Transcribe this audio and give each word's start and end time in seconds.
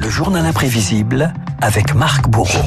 Le 0.00 0.08
journal 0.08 0.44
imprévisible 0.44 1.32
avec 1.60 1.94
Marc 1.94 2.28
Bourreau. 2.28 2.64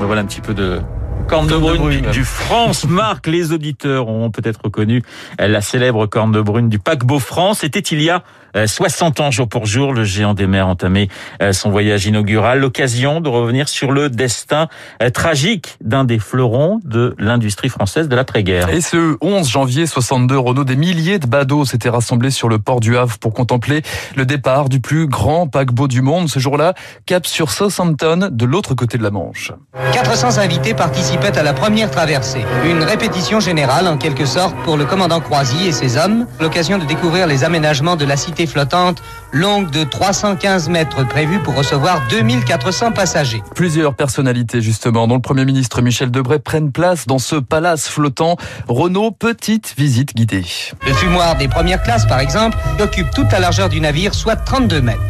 Voilà 0.00 0.22
un 0.22 0.24
petit 0.24 0.40
peu 0.40 0.52
de 0.52 0.82
corne 1.30 1.46
de 1.46 1.56
brune, 1.56 1.88
du, 1.88 2.00
du 2.10 2.24
France 2.24 2.86
Marc. 2.88 3.28
Les 3.28 3.52
auditeurs 3.52 4.08
ont 4.08 4.30
peut-être 4.30 4.58
reconnu 4.64 5.02
la 5.38 5.60
célèbre 5.60 6.06
corne 6.06 6.32
de 6.32 6.40
brune 6.40 6.68
du 6.68 6.80
paquebot 6.80 7.20
France. 7.20 7.60
C'était 7.60 7.78
il 7.78 8.02
y 8.02 8.10
a 8.10 8.24
60 8.66 9.20
ans 9.20 9.30
jour 9.30 9.48
pour 9.48 9.64
jour. 9.64 9.92
Le 9.92 10.02
géant 10.02 10.34
des 10.34 10.48
mers 10.48 10.66
entamé 10.66 11.08
son 11.52 11.70
voyage 11.70 12.06
inaugural. 12.06 12.58
L'occasion 12.58 13.20
de 13.20 13.28
revenir 13.28 13.68
sur 13.68 13.92
le 13.92 14.10
destin 14.10 14.66
tragique 15.14 15.76
d'un 15.80 16.04
des 16.04 16.18
fleurons 16.18 16.80
de 16.84 17.14
l'industrie 17.18 17.68
française 17.68 18.08
de 18.08 18.16
l'après-guerre. 18.16 18.68
Et 18.70 18.80
ce 18.80 19.16
11 19.20 19.48
janvier 19.48 19.86
62, 19.86 20.36
Renault, 20.36 20.64
des 20.64 20.74
milliers 20.74 21.20
de 21.20 21.28
badauds 21.28 21.64
s'étaient 21.64 21.90
rassemblés 21.90 22.32
sur 22.32 22.48
le 22.48 22.58
port 22.58 22.80
du 22.80 22.96
Havre 22.96 23.18
pour 23.18 23.32
contempler 23.32 23.82
le 24.16 24.26
départ 24.26 24.68
du 24.68 24.80
plus 24.80 25.06
grand 25.06 25.46
paquebot 25.46 25.86
du 25.86 26.02
monde. 26.02 26.28
Ce 26.28 26.40
jour-là, 26.40 26.74
cap 27.06 27.26
sur 27.26 27.52
Southampton, 27.52 28.30
de 28.32 28.44
l'autre 28.44 28.74
côté 28.74 28.98
de 28.98 29.04
la 29.04 29.12
Manche. 29.12 29.52
400 29.92 30.38
invités 30.38 30.74
participaient 31.20 31.38
à 31.38 31.42
la 31.42 31.52
première 31.52 31.90
traversée. 31.90 32.44
Une 32.64 32.82
répétition 32.82 33.40
générale, 33.40 33.86
en 33.86 33.96
quelque 33.96 34.24
sorte, 34.26 34.54
pour 34.64 34.76
le 34.76 34.84
commandant 34.84 35.20
Croisy 35.20 35.66
et 35.66 35.72
ses 35.72 35.96
hommes. 35.96 36.26
L'occasion 36.40 36.78
de 36.78 36.84
découvrir 36.84 37.26
les 37.26 37.44
aménagements 37.44 37.96
de 37.96 38.04
la 38.04 38.16
cité 38.16 38.46
flottante, 38.46 39.02
longue 39.32 39.70
de 39.70 39.84
315 39.84 40.68
mètres, 40.68 41.06
prévue 41.06 41.38
pour 41.40 41.54
recevoir 41.54 42.02
2400 42.10 42.92
passagers. 42.92 43.42
Plusieurs 43.54 43.94
personnalités, 43.94 44.60
justement, 44.60 45.06
dont 45.06 45.16
le 45.16 45.20
Premier 45.20 45.44
ministre 45.44 45.82
Michel 45.82 46.10
Debray, 46.10 46.38
prennent 46.38 46.72
place 46.72 47.06
dans 47.06 47.18
ce 47.18 47.36
palace 47.36 47.88
flottant. 47.88 48.36
Renault, 48.68 49.10
petite 49.10 49.74
visite 49.76 50.14
guidée. 50.14 50.44
Le 50.86 50.92
fumoir 50.94 51.36
des 51.36 51.48
premières 51.48 51.82
classes, 51.82 52.06
par 52.06 52.20
exemple, 52.20 52.56
occupe 52.80 53.10
toute 53.10 53.30
la 53.32 53.40
largeur 53.40 53.68
du 53.68 53.80
navire, 53.80 54.14
soit 54.14 54.36
32 54.36 54.80
mètres. 54.80 55.00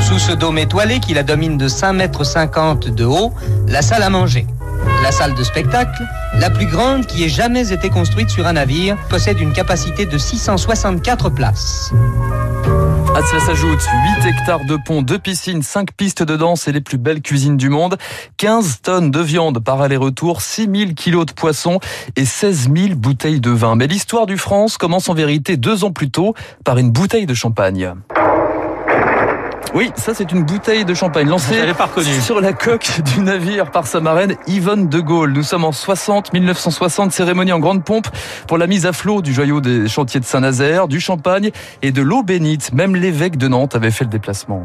Sous 0.00 0.18
ce 0.18 0.32
dôme 0.32 0.58
étoilé 0.58 1.00
qui 1.00 1.14
la 1.14 1.22
domine 1.22 1.56
de 1.56 1.68
5 1.68 1.92
mètres 1.94 2.24
50 2.24 2.88
de 2.88 3.04
haut, 3.04 3.32
la 3.66 3.82
salle 3.82 4.02
à 4.02 4.10
manger. 4.10 4.46
La 5.02 5.12
salle 5.12 5.34
de 5.34 5.44
spectacle, 5.44 6.02
la 6.34 6.50
plus 6.50 6.66
grande 6.66 7.06
qui 7.06 7.24
ait 7.24 7.28
jamais 7.28 7.72
été 7.72 7.90
construite 7.90 8.30
sur 8.30 8.46
un 8.46 8.54
navire, 8.54 8.96
possède 9.08 9.40
une 9.40 9.52
capacité 9.52 10.06
de 10.06 10.18
664 10.18 11.30
places. 11.30 11.92
À 13.16 13.22
cela 13.22 13.40
s'ajoute 13.40 13.80
8 14.20 14.28
hectares 14.28 14.64
de 14.66 14.76
pont, 14.76 15.00
2 15.00 15.18
piscines, 15.18 15.62
5 15.62 15.92
pistes 15.92 16.22
de 16.22 16.36
danse 16.36 16.68
et 16.68 16.72
les 16.72 16.82
plus 16.82 16.98
belles 16.98 17.22
cuisines 17.22 17.56
du 17.56 17.70
monde, 17.70 17.96
15 18.36 18.82
tonnes 18.82 19.10
de 19.10 19.20
viande 19.20 19.58
par 19.58 19.80
aller-retour, 19.80 20.42
6000 20.42 20.94
kilos 20.94 21.24
de 21.24 21.32
poissons 21.32 21.80
et 22.16 22.26
16 22.26 22.68
000 22.76 22.94
bouteilles 22.94 23.40
de 23.40 23.50
vin. 23.50 23.74
Mais 23.74 23.86
l'histoire 23.86 24.26
du 24.26 24.36
France 24.36 24.76
commence 24.76 25.08
en 25.08 25.14
vérité 25.14 25.56
deux 25.56 25.84
ans 25.84 25.92
plus 25.92 26.10
tôt 26.10 26.34
par 26.62 26.76
une 26.76 26.90
bouteille 26.90 27.24
de 27.24 27.32
champagne. 27.32 27.94
Oui, 29.76 29.92
ça 29.94 30.14
c'est 30.14 30.32
une 30.32 30.42
bouteille 30.42 30.86
de 30.86 30.94
champagne 30.94 31.28
lancée 31.28 31.54
sur 32.22 32.40
la 32.40 32.54
coque 32.54 33.02
du 33.14 33.20
navire 33.20 33.70
par 33.70 33.86
sa 33.86 34.00
marraine 34.00 34.34
Yvonne 34.46 34.88
de 34.88 35.00
Gaulle. 35.00 35.32
Nous 35.34 35.42
sommes 35.42 35.64
en 35.64 35.72
60, 35.72 36.32
1960, 36.32 37.12
cérémonie 37.12 37.52
en 37.52 37.58
grande 37.58 37.84
pompe 37.84 38.06
pour 38.48 38.56
la 38.56 38.68
mise 38.68 38.86
à 38.86 38.94
flot 38.94 39.20
du 39.20 39.34
joyau 39.34 39.60
des 39.60 39.86
chantiers 39.86 40.18
de 40.18 40.24
Saint-Nazaire, 40.24 40.88
du 40.88 40.98
champagne 40.98 41.50
et 41.82 41.92
de 41.92 42.00
l'eau 42.00 42.22
bénite. 42.22 42.72
Même 42.72 42.96
l'évêque 42.96 43.36
de 43.36 43.48
Nantes 43.48 43.74
avait 43.74 43.90
fait 43.90 44.04
le 44.04 44.10
déplacement. 44.10 44.64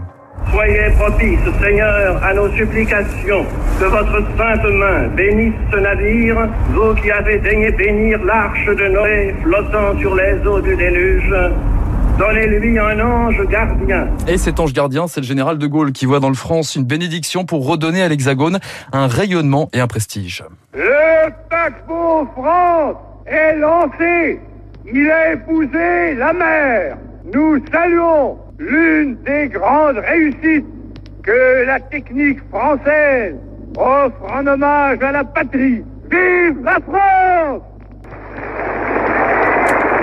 Soyez 0.50 0.90
propice, 0.98 1.40
Seigneur, 1.62 2.24
à 2.24 2.34
nos 2.34 2.50
supplications. 2.56 3.46
Que 3.82 3.86
votre 3.88 4.18
sainte 4.38 4.64
main 4.64 5.10
bénisse 5.10 5.56
ce 5.74 5.78
navire, 5.78 6.48
vous 6.70 6.96
qui 6.96 7.12
avez 7.12 7.38
daigné 7.40 7.70
bénir 7.72 8.18
l'arche 8.24 8.66
de 8.66 8.88
Noé 8.88 9.36
flottant 9.44 10.00
sur 10.00 10.16
les 10.16 10.36
eaux 10.48 10.62
du 10.62 10.74
déluge. 10.78 11.34
Donnez-lui 12.22 12.78
un 12.78 13.00
ange 13.00 13.48
gardien. 13.48 14.08
Et 14.28 14.38
cet 14.38 14.60
ange 14.60 14.74
gardien, 14.74 15.08
c'est 15.08 15.22
le 15.22 15.26
général 15.26 15.58
de 15.58 15.66
Gaulle 15.66 15.92
qui 15.92 16.06
voit 16.06 16.20
dans 16.20 16.30
le 16.30 16.36
France 16.36 16.76
une 16.76 16.84
bénédiction 16.84 17.46
pour 17.46 17.66
redonner 17.66 18.04
à 18.04 18.10
l'Hexagone 18.10 18.60
un 18.94 19.08
rayonnement 19.08 19.70
et 19.74 19.80
un 19.80 19.88
prestige. 19.88 20.44
Le 20.76 21.32
paquebot 21.50 22.28
France 22.34 22.98
est 23.26 23.56
lancé. 23.56 24.40
Il 24.94 25.10
a 25.10 25.34
épousé 25.34 26.14
la 26.14 26.32
mer. 26.32 26.98
Nous 27.34 27.60
saluons 27.74 28.38
l'une 28.60 29.16
des 29.24 29.48
grandes 29.48 29.98
réussites 29.98 30.68
que 31.24 31.66
la 31.66 31.80
technique 31.80 32.38
française 32.50 33.34
offre 33.76 34.32
en 34.32 34.46
hommage 34.46 35.00
à 35.02 35.12
la 35.12 35.24
patrie. 35.24 35.84
Vive 36.12 36.64
la 36.64 36.78
France 36.88 37.64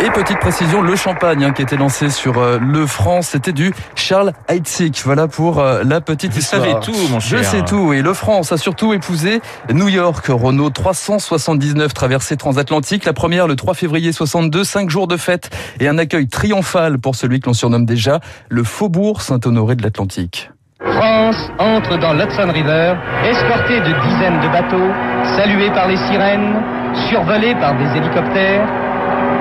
et 0.01 0.11
petite 0.11 0.39
précision, 0.39 0.81
le 0.81 0.95
champagne 0.95 1.45
hein, 1.45 1.53
qui 1.53 1.63
était 1.63 1.77
lancé 1.77 2.09
sur 2.09 2.39
euh, 2.39 2.59
le 2.61 2.87
France, 2.87 3.29
c'était 3.29 3.53
du 3.53 3.73
Charles 3.97 4.33
Heidsieck. 4.49 5.03
Voilà 5.05 5.27
pour 5.27 5.59
euh, 5.59 5.83
la 5.85 6.01
petite 6.01 6.33
Vous 6.33 6.39
histoire. 6.39 6.63
savez 6.63 6.75
tout, 6.81 6.95
mon 7.11 7.19
cher. 7.19 7.39
Je 7.39 7.43
sais 7.45 7.63
tout. 7.63 7.93
Et 7.93 8.03
le 8.03 8.15
France 8.15 8.53
a 8.53 8.57
surtout 8.59 8.93
épousé 8.93 9.41
New 9.73 9.89
York. 9.89 10.27
Renault 10.29 10.71
379 10.71 11.93
traversées 11.95 12.37
transatlantiques. 12.37 13.05
La 13.05 13.13
première 13.13 13.49
le 13.49 13.57
3 13.57 13.75
février 13.75 14.13
62, 14.13 14.63
cinq 14.63 14.89
jours 14.89 15.09
de 15.09 15.17
fête 15.17 15.51
et 15.81 15.89
un 15.89 15.99
accueil 15.99 16.29
triomphal 16.29 16.99
pour 16.99 17.17
celui 17.17 17.41
que 17.41 17.47
l'on 17.47 17.55
surnomme 17.55 17.85
déjà 17.87 18.21
le 18.49 18.63
Faubourg 18.63 19.21
Saint-Honoré 19.23 19.75
de 19.75 19.83
l'Atlantique. 19.83 20.51
France 20.81 21.51
entre 21.59 21.99
dans 21.99 22.13
l'Hudson 22.13 22.51
River, 22.53 22.95
escortée 23.25 23.81
de 23.81 24.09
dizaines 24.09 24.41
de 24.41 24.49
bateaux, 24.49 24.93
saluée 25.37 25.71
par 25.71 25.89
les 25.89 25.97
sirènes, 25.97 26.63
survolée 27.09 27.55
par 27.57 27.77
des 27.77 27.97
hélicoptères. 27.97 28.88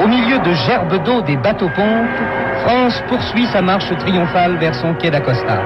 Au 0.03 0.07
milieu 0.07 0.39
de 0.39 0.53
gerbes 0.53 1.03
d'eau 1.03 1.21
des 1.21 1.37
bateaux-pompes, 1.37 2.07
France 2.63 3.01
poursuit 3.09 3.47
sa 3.51 3.61
marche 3.61 3.89
triomphale 3.99 4.57
vers 4.59 4.75
son 4.75 4.93
quai 4.93 5.09
d'Acosta. 5.09 5.61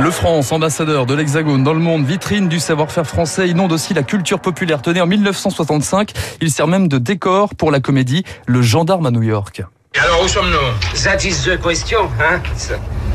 Le 0.00 0.10
France, 0.10 0.50
ambassadeur 0.52 1.04
de 1.04 1.14
l'Hexagone 1.14 1.62
dans 1.62 1.74
le 1.74 1.80
monde, 1.80 2.04
vitrine 2.04 2.48
du 2.48 2.58
savoir-faire 2.58 3.06
français, 3.06 3.48
inonde 3.48 3.72
aussi 3.72 3.92
la 3.92 4.02
culture 4.02 4.40
populaire. 4.40 4.80
Tenez, 4.80 5.00
en 5.00 5.06
1965, 5.06 6.12
il 6.40 6.50
sert 6.50 6.68
même 6.68 6.88
de 6.88 6.98
décor 6.98 7.54
pour 7.54 7.70
la 7.70 7.80
comédie 7.80 8.24
Le 8.46 8.62
Gendarme 8.62 9.06
à 9.06 9.10
New 9.10 9.22
York. 9.22 9.62
Alors 9.98 10.22
où 10.24 10.28
sommes-nous? 10.28 11.02
That 11.02 11.18
is 11.24 11.44
the 11.44 11.60
question, 11.60 12.08
hein? 12.20 12.40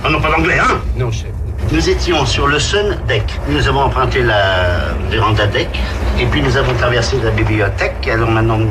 Ah 0.03 0.09
non, 0.09 0.19
pas 0.19 0.29
d'anglais, 0.29 0.59
hein? 0.59 0.79
Non, 0.97 1.11
chef. 1.11 1.31
Nous 1.71 1.89
étions 1.89 2.25
sur 2.25 2.45
le 2.45 2.59
Sun 2.59 2.97
Deck. 3.07 3.23
Nous 3.49 3.67
avons 3.67 3.81
emprunté 3.81 4.21
la 4.21 4.93
véranda 5.09 5.47
deck 5.47 5.69
et 6.19 6.25
puis 6.27 6.41
nous 6.43 6.55
avons 6.57 6.73
traversé 6.75 7.17
la 7.23 7.31
bibliothèque. 7.31 8.07
Alors 8.07 8.29
maintenant 8.29 8.57
nous 8.57 8.67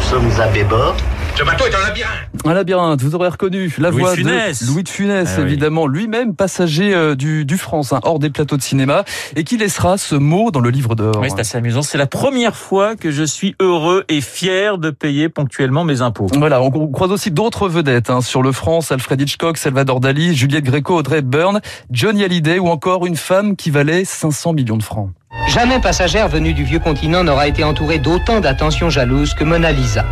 sommes 0.00 0.30
à 0.40 0.48
bébord. 0.48 0.96
Ce 1.36 1.42
bateau 1.42 1.64
est 1.66 1.74
un 1.74 1.80
labyrinthe. 1.80 2.12
Un 2.44 2.54
labyrinthe, 2.54 3.02
vous 3.02 3.14
aurez 3.16 3.28
reconnu 3.28 3.74
la 3.78 3.90
Louis 3.90 4.02
voix 4.02 4.10
de 4.12 4.16
Funès. 4.16 4.62
de 4.62 4.68
Louis 4.68 4.84
de 4.84 4.88
Funès, 4.88 5.28
Ah 5.28 5.40
oui. 5.40 5.46
évidemment, 5.46 5.88
lui-même 5.88 6.36
passager 6.36 6.94
euh, 6.94 7.16
du, 7.16 7.44
du 7.44 7.58
France, 7.58 7.92
hein, 7.92 7.98
hors 8.04 8.20
des 8.20 8.30
plateaux 8.30 8.56
de 8.56 8.62
cinéma, 8.62 9.04
et 9.34 9.42
qui 9.42 9.56
laissera 9.56 9.98
ce 9.98 10.14
mot 10.14 10.52
dans 10.52 10.60
le 10.60 10.70
livre 10.70 10.94
d'or. 10.94 11.16
Oui, 11.20 11.28
c'est 11.30 11.40
assez 11.40 11.58
amusant. 11.58 11.82
C'est 11.82 11.98
la 11.98 12.06
première 12.06 12.54
fois 12.54 12.94
que 12.94 13.10
je 13.10 13.24
suis 13.24 13.56
heureux 13.60 14.04
et 14.08 14.20
fier 14.20 14.78
de 14.78 14.90
payer 14.90 15.28
ponctuellement 15.28 15.82
mes 15.82 16.02
impôts. 16.02 16.28
Voilà, 16.36 16.62
on 16.62 16.70
on 16.72 16.86
croise 16.88 17.10
aussi 17.10 17.32
d'autres 17.32 17.68
vedettes 17.68 18.10
hein, 18.10 18.20
sur 18.20 18.42
le 18.42 18.52
France, 18.52 18.92
Alfred 18.92 19.20
Hitchcock, 19.20 19.56
Salvador 19.58 19.98
Dali, 19.98 20.36
Juliette 20.36 20.64
Gréco, 20.64 20.94
Audrey 20.96 21.18
Hepburn, 21.18 21.60
Johnny 21.90 22.22
Hallyday 22.22 22.60
ou 22.60 22.68
encore 22.68 23.06
une 23.06 23.16
femme 23.16 23.56
qui 23.56 23.70
valait 23.70 24.04
500 24.04 24.52
millions 24.52 24.76
de 24.76 24.82
francs. 24.84 25.10
Jamais 25.48 25.80
passagère 25.80 26.28
venue 26.28 26.54
du 26.54 26.64
vieux 26.64 26.78
continent 26.78 27.24
n'aura 27.24 27.48
été 27.48 27.64
entourée 27.64 27.98
d'autant 27.98 28.40
d'attention 28.40 28.88
jalouse 28.88 29.34
que 29.34 29.44
Mona 29.44 29.72
Lisa. 29.72 30.04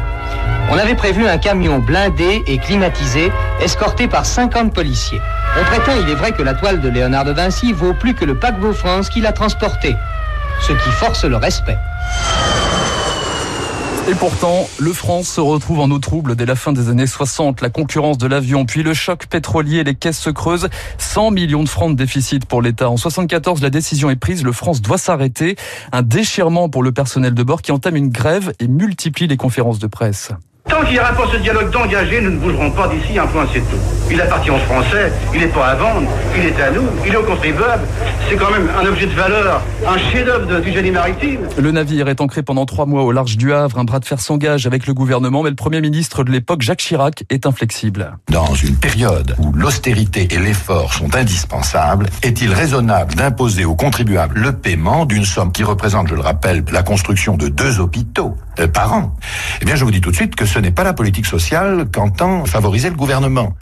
On 0.71 0.79
avait 0.79 0.95
prévu 0.95 1.27
un 1.27 1.39
camion 1.39 1.79
blindé 1.79 2.43
et 2.47 2.59
climatisé, 2.59 3.31
escorté 3.61 4.09
par 4.09 4.27
50 4.27 4.73
policiers. 4.73 5.21
On 5.61 5.65
prétend, 5.65 5.93
il 6.01 6.11
est 6.11 6.15
vrai, 6.15 6.33
que 6.33 6.43
la 6.43 6.55
toile 6.55 6.81
de 6.81 6.89
Léonard 6.89 7.25
de 7.25 7.33
Vinci 7.33 7.73
vaut 7.73 7.95
plus 7.95 8.15
que 8.15 8.25
le 8.25 8.39
paquebot 8.39 8.73
France 8.73 9.09
qui 9.09 9.21
l'a 9.21 9.33
transporté, 9.33 9.97
ce 10.61 10.73
qui 10.73 10.91
force 10.91 11.25
le 11.25 11.37
respect. 11.37 11.79
Et 14.09 14.17
pourtant, 14.17 14.69
le 14.81 14.93
France 14.93 15.29
se 15.29 15.41
retrouve 15.41 15.79
en 15.79 15.89
eau 15.93 16.01
trouble 16.01 16.35
dès 16.35 16.45
la 16.45 16.57
fin 16.57 16.73
des 16.73 16.89
années 16.89 17.07
60. 17.07 17.61
La 17.61 17.71
concurrence 17.71 18.19
de 18.19 18.27
l'avion, 18.27 18.67
puis 18.67 18.83
le 18.83 18.95
choc 18.95 19.27
pétrolier, 19.27 19.85
les 19.85 19.95
caisses 19.95 20.19
se 20.19 20.29
creusent. 20.29 20.69
100 20.99 21.31
millions 21.31 21.63
de 21.63 21.69
francs 21.69 21.93
de 21.93 21.95
déficit 21.95 22.45
pour 22.45 22.63
l'État. 22.63 22.91
En 22.91 22.97
74, 22.97 23.63
la 23.63 23.71
décision 23.71 24.11
est 24.11 24.17
prise. 24.17 24.43
Le 24.43 24.51
France 24.51 24.83
doit 24.83 24.99
s'arrêter. 24.99 25.55
Un 25.93 26.03
déchirement 26.03 26.69
pour 26.69 26.83
le 26.83 26.91
personnel 26.91 27.33
de 27.33 27.43
bord 27.45 27.63
qui 27.63 27.71
entame 27.71 27.95
une 27.95 28.09
grève 28.09 28.53
et 28.59 28.67
multiplie 28.67 29.29
les 29.29 29.37
conférences 29.37 29.79
de 29.79 29.87
presse. 29.87 30.33
Tant 30.73 30.81
qu'il 30.85 30.95
n'y 30.95 31.01
aura 31.01 31.13
pas 31.13 31.27
ce 31.31 31.37
dialogue 31.37 31.71
d'engagé, 31.71 32.23
nous 32.23 32.31
ne 32.31 32.39
bougerons 32.39 32.71
pas 32.71 32.89
d'ici 32.89 33.19
un 33.19 33.27
point, 33.27 33.47
c'est 33.53 33.61
tout. 33.61 33.77
Il 34.11 34.19
appartient 34.19 34.51
aux 34.51 34.57
Français, 34.57 35.13
il 35.35 35.41
n'est 35.41 35.47
pas 35.49 35.67
à 35.67 35.75
vendre, 35.75 36.09
il 36.35 36.47
est 36.47 36.63
à 36.63 36.71
nous, 36.71 36.89
il 37.07 37.13
est 37.13 37.17
au 37.17 37.23
contribuable. 37.23 37.83
C'est 38.27 38.37
quand 38.37 38.51
même 38.51 38.71
un 38.81 38.87
objet 38.87 39.07
de 39.07 39.13
valeur, 39.13 39.61
un 39.87 39.99
chef-d'œuvre 39.99 40.61
du 40.63 40.73
génie 40.73 40.91
maritime. 40.91 41.41
Le 41.59 41.73
navire 41.73 42.09
est 42.09 42.23
ancré 42.23 42.43
pendant 42.43 42.65
trois 42.65 42.87
mois 42.87 43.03
au 43.03 43.13
large 43.13 43.37
du 43.37 43.53
Havre. 43.53 43.79
Un 43.79 43.85
bras 43.85 44.01
de 44.01 44.07
fer 44.07 44.19
s'engage 44.19 44.67
avec 44.67 44.87
le 44.87 44.95
gouvernement, 44.95 45.43
mais 45.43 45.51
le 45.51 45.57
Premier 45.57 45.83
ministre 45.83 46.25
de 46.25 46.31
l'époque, 46.31 46.63
Jacques 46.63 46.81
Chirac, 46.81 47.25
est 47.29 47.45
inflexible. 47.45 48.17
Dans 48.31 48.55
une 48.55 48.77
période 48.77 49.35
où 49.39 49.53
l'austérité 49.53 50.29
et 50.31 50.39
l'effort 50.39 50.95
sont 50.95 51.15
indispensables, 51.15 52.07
est-il 52.23 52.51
raisonnable 52.51 53.15
d'imposer 53.15 53.67
aux 53.67 53.77
contribuables 53.77 54.41
le 54.41 54.53
paiement 54.53 55.05
d'une 55.05 55.27
somme 55.27 55.53
qui 55.53 55.65
représente, 55.65 56.09
je 56.09 56.15
le 56.15 56.23
rappelle, 56.23 56.65
la 56.73 56.83
construction 56.83 57.37
de 57.37 57.49
deux 57.49 57.79
hôpitaux 57.79 58.39
euh, 58.59 58.69
par 58.69 58.95
an? 58.95 59.15
Eh 59.61 59.67
bien, 59.67 59.75
je 59.75 59.85
vous 59.85 59.91
dis 59.91 60.01
tout 60.01 60.11
de 60.11 60.17
suite 60.17 60.35
que 60.35 60.47
ce 60.47 60.62
n'est 60.63 60.71
pas 60.71 60.85
la 60.85 60.93
politique 60.93 61.27
sociale 61.27 61.87
qu'entend 61.93 62.45
favoriser 62.47 62.89
le 62.89 62.97
gouvernement. 62.97 63.53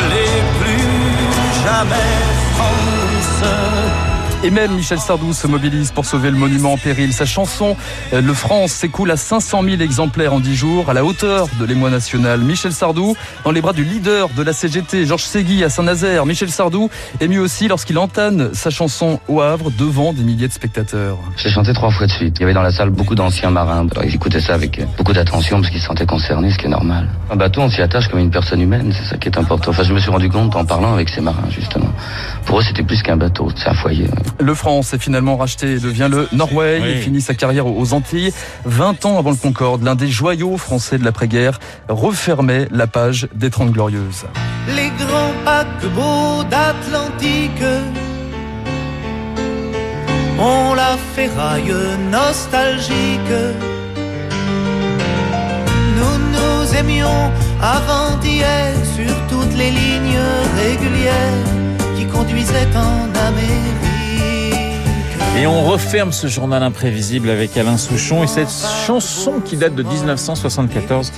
Et 4.43 4.51
même 4.51 4.73
Michel 4.73 4.99
Sardou 4.99 5.33
se 5.35 5.47
mobilise 5.47 5.93
pour 5.93 6.07
sauver 6.07 6.31
le 6.31 6.37
monument 6.37 6.73
en 6.73 6.79
péril. 6.79 7.13
Sa 7.13 7.27
chanson 7.27 7.77
euh, 8.13 8.23
Le 8.23 8.33
France 8.33 8.73
s'écoule 8.73 9.11
à 9.11 9.17
500 9.17 9.63
000 9.63 9.83
exemplaires 9.83 10.33
en 10.33 10.41
10 10.41 10.57
jours, 10.57 10.91
à 10.91 10.95
la 10.95 11.05
hauteur 11.05 11.47
de 11.59 11.65
l'émoi 11.65 11.91
national. 11.91 12.41
Michel 12.41 12.73
Sardou, 12.73 13.17
dans 13.45 13.51
les 13.51 13.61
bras 13.61 13.75
du 13.75 13.85
leader 13.85 14.31
de 14.31 14.43
la 14.43 14.53
CGT, 14.53 15.05
Georges 15.05 15.25
Ségui 15.25 15.63
à 15.63 15.69
Saint-Nazaire. 15.69 16.25
Michel 16.25 16.51
Sardou 16.51 16.89
ému 17.21 17.39
aussi 17.39 17.69
lorsqu'il 17.69 17.99
entame 17.99 18.55
sa 18.55 18.71
chanson 18.71 19.21
au 19.29 19.43
Havre 19.43 19.71
devant 19.71 20.13
des 20.13 20.23
milliers 20.23 20.49
de 20.49 20.53
spectateurs. 20.53 21.19
J'ai 21.37 21.51
chanté 21.51 21.75
trois 21.75 21.91
fois 21.91 22.07
de 22.07 22.13
suite. 22.13 22.37
Il 22.39 22.43
y 22.43 22.45
avait 22.45 22.55
dans 22.55 22.63
la 22.63 22.73
salle 22.73 22.91
beaucoup 22.91 23.15
d'anciens 23.15 23.51
marins. 23.51 23.87
Ils 24.05 24.15
écoutaient 24.15 24.41
ça 24.41 24.55
avec 24.55 24.81
beaucoup 24.97 25.13
d'attention 25.13 25.59
parce 25.61 25.71
qu'ils 25.71 25.81
se 25.81 25.87
sentaient 25.87 26.07
concernés, 26.07 26.51
ce 26.51 26.59
qui 26.59 26.67
est 26.67 26.71
normal. 26.71 27.09
Un 27.31 27.37
bateau, 27.37 27.61
on 27.61 27.69
s'y 27.69 27.83
attache 27.83 28.09
comme 28.09 28.21
une 28.21 28.31
personne 28.31 28.61
humaine, 28.61 28.93
c'est 28.93 29.05
ça 29.05 29.19
qui 29.19 29.29
est 29.29 29.39
important. 29.39 29.71
Enfin, 29.71 29.83
je 29.83 29.93
me 29.93 29.99
suis 29.99 30.11
rendu 30.11 30.31
compte 30.31 30.57
en 30.57 30.65
parlant 30.65 30.95
avec 30.95 31.11
ces 31.11 31.21
marins, 31.21 31.51
justement. 31.51 31.93
Pour 32.47 32.61
eux, 32.61 32.63
c'était 32.63 32.83
plus 32.83 33.03
qu'un 33.03 33.17
bateau, 33.17 33.49
c'est 33.55 33.69
un 33.69 33.75
foyer. 33.75 34.09
Le 34.38 34.55
France 34.55 34.94
est 34.94 34.99
finalement 34.99 35.37
racheté 35.37 35.73
et 35.73 35.79
devient 35.79 36.09
le 36.11 36.29
Norway. 36.32 36.81
Il 36.97 37.03
finit 37.03 37.21
sa 37.21 37.35
carrière 37.35 37.67
aux 37.67 37.93
Antilles. 37.93 38.32
20 38.65 39.05
ans 39.06 39.19
avant 39.19 39.31
le 39.31 39.37
Concorde, 39.37 39.82
l'un 39.82 39.94
des 39.94 40.09
joyaux 40.09 40.56
français 40.56 40.99
de 40.99 41.05
l'après-guerre 41.05 41.59
refermait 41.88 42.69
la 42.71 42.87
page 42.87 43.29
des 43.35 43.50
Trente 43.50 43.73
Glorieuses. 43.73 44.27
Les 44.75 44.91
grands 44.99 45.35
paquebots 45.44 46.44
d'Atlantique 46.50 47.65
ont 50.38 50.75
la 50.75 50.97
ferraille 51.15 51.75
nostalgique. 52.11 53.37
Nous 55.97 56.19
nous 56.32 56.75
aimions 56.77 57.31
avant 57.61 58.17
d'hier 58.23 58.75
sur 58.97 59.15
toutes 59.29 59.56
les 59.56 59.71
lignes 59.71 60.25
régulières 60.56 61.44
qui 61.97 62.06
conduisaient 62.06 62.69
en 62.75 63.27
Amérique. 63.29 63.90
Et 65.41 65.47
on 65.47 65.65
referme 65.65 66.13
ce 66.13 66.27
journal 66.27 66.63
imprévisible 66.63 67.31
avec 67.31 67.57
Alain 67.57 67.79
Souchon 67.79 68.23
et 68.23 68.27
cette 68.27 68.51
chanson 68.87 69.41
qui 69.43 69.57
date 69.57 69.75
de 69.75 69.83
1974 69.83 71.13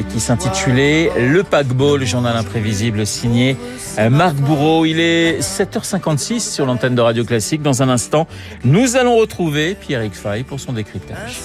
et 0.00 0.04
qui 0.04 0.18
s'intitulait 0.18 1.10
Le 1.18 1.42
paquebot, 1.42 1.98
le 1.98 2.06
journal 2.06 2.34
imprévisible 2.38 3.06
signé 3.06 3.54
euh, 3.98 4.08
Marc 4.08 4.34
Bourreau. 4.36 4.86
Il 4.86 4.98
est 4.98 5.40
7h56 5.40 6.40
sur 6.40 6.64
l'antenne 6.64 6.94
de 6.94 7.02
Radio 7.02 7.22
Classique. 7.22 7.60
Dans 7.60 7.82
un 7.82 7.90
instant, 7.90 8.26
nous 8.64 8.96
allons 8.96 9.16
retrouver 9.16 9.74
Pierre 9.74 10.08
Fay 10.10 10.42
pour 10.42 10.58
son 10.58 10.72
décryptage. 10.72 11.42